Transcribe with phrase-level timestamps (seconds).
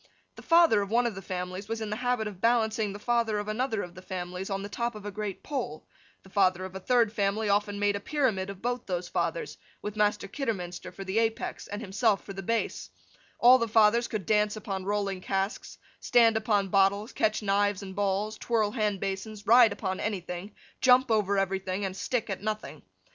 [0.35, 3.37] The father of one of the families was in the habit of balancing the father
[3.37, 5.85] of another of the families on the top of a great pole;
[6.23, 9.95] the father of a third family often made a pyramid of both those fathers, with
[9.95, 12.89] Master Kidderminster for the apex, and himself for the base;
[13.37, 18.39] all the fathers could dance upon rolling casks, stand upon bottles, catch knives and balls,
[18.39, 22.81] twirl hand basins, ride upon anything, jump over everything, and stick at nothing.